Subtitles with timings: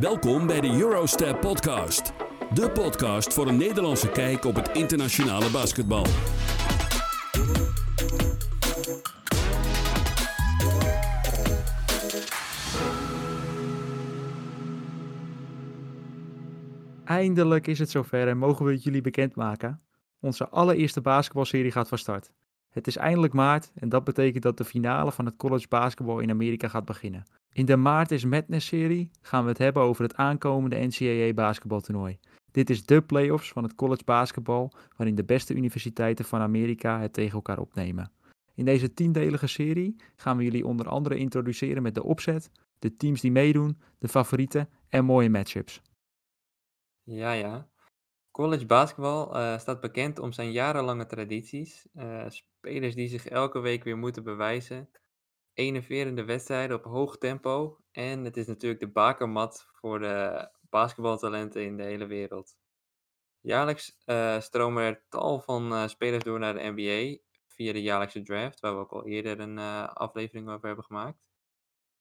[0.00, 2.12] Welkom bij de Eurostep Podcast.
[2.54, 6.06] De podcast voor een Nederlandse kijk op het internationale basketbal.
[17.04, 19.80] Eindelijk is het zover en mogen we het jullie bekendmaken.
[20.20, 22.30] Onze allereerste basketbalserie gaat van start.
[22.68, 26.30] Het is eindelijk maart en dat betekent dat de finale van het college basketbal in
[26.30, 27.24] Amerika gaat beginnen.
[27.56, 32.18] In de Maart is Madness serie gaan we het hebben over het aankomende NCAA basketbaltoernooi.
[32.50, 37.12] Dit is de playoffs van het college basketbal waarin de beste universiteiten van Amerika het
[37.12, 38.12] tegen elkaar opnemen.
[38.54, 43.20] In deze tiendelige serie gaan we jullie onder andere introduceren met de opzet, de teams
[43.20, 45.82] die meedoen, de favorieten en mooie matchups.
[47.02, 47.68] Ja, ja.
[48.30, 51.86] College basketbal eh, staat bekend om zijn jarenlange tradities.
[51.94, 54.88] Eh, spelers die zich elke week weer moeten bewijzen.
[55.56, 57.78] Enerverende wedstrijden op hoog tempo.
[57.92, 62.56] En het is natuurlijk de bakermat voor de basketbaltalenten in de hele wereld.
[63.40, 68.60] Jaarlijks eh, stromen er tal van spelers door naar de NBA via de jaarlijkse draft,
[68.60, 69.58] waar we ook al eerder een
[69.88, 71.24] aflevering over hebben gemaakt.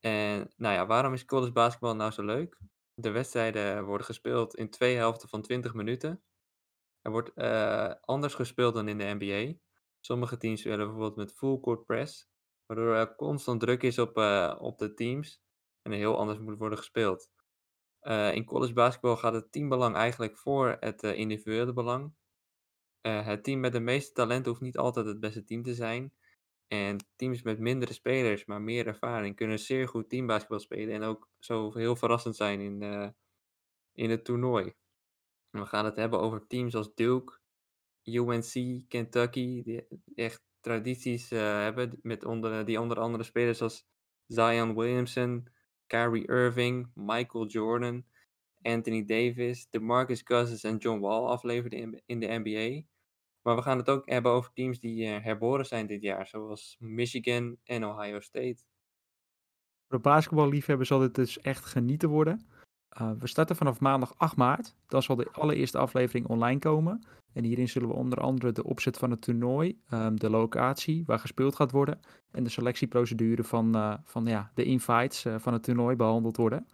[0.00, 2.58] En nou ja, waarom is college basketbal nou zo leuk?
[2.94, 6.22] De wedstrijden worden gespeeld in twee helften van 20 minuten.
[7.02, 7.34] Er wordt
[8.00, 9.58] anders gespeeld dan in de NBA.
[10.00, 12.29] Sommige teams spelen bijvoorbeeld met full court press,
[12.70, 15.42] waardoor er constant druk is op, uh, op de teams
[15.82, 17.30] en er heel anders moet worden gespeeld.
[18.02, 22.14] Uh, in college basketbal gaat het teambelang eigenlijk voor het individuele belang.
[23.00, 26.12] het team met de meeste talent hoeft niet altijd het beste team te zijn.
[26.66, 31.28] En teams met mindere spelers, maar meer ervaring, kunnen zeer goed teambasketbal spelen en ook
[31.38, 32.82] zo heel verrassend zijn in,
[33.92, 34.74] in het toernooi.
[35.50, 37.38] We gaan het hebben over teams als Duke,
[38.02, 43.86] UNC, Kentucky, die echt tradities uh, hebben, met onder, die onder andere spelers als
[44.26, 45.48] Zion Williamson,
[45.86, 48.04] Kyrie Irving, Michael Jordan,
[48.62, 52.86] Anthony Davis, DeMarcus Cousins en John Wall afleverden in, in de NBA.
[53.42, 56.76] Maar we gaan het ook hebben over teams die uh, herboren zijn dit jaar, zoals
[56.78, 58.64] Michigan en Ohio State.
[59.88, 62.48] Voor de basketballiefhebber zal dit dus echt genieten worden.
[63.00, 64.74] Uh, we starten vanaf maandag 8 maart.
[64.86, 67.06] Dan zal de allereerste aflevering online komen.
[67.32, 71.18] En hierin zullen we onder andere de opzet van het toernooi, um, de locatie waar
[71.18, 75.62] gespeeld gaat worden en de selectieprocedure van, uh, van ja, de invites uh, van het
[75.62, 76.66] toernooi behandeld worden.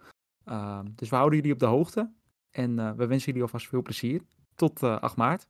[0.45, 2.11] Uh, dus we houden jullie op de hoogte
[2.51, 4.21] en we wensen jullie alvast veel plezier.
[4.55, 5.47] Tot 8 maart.